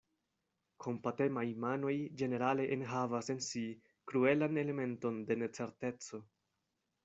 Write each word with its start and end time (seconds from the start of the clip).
Kompatemaj 0.85 1.43
manoj 1.65 1.93
ĝenerale 2.23 2.67
enhavas 2.77 3.31
en 3.35 3.45
si 3.51 3.63
kruelan 4.13 4.61
elementon 4.65 5.23
de 5.31 5.41
necerteco. 5.45 6.25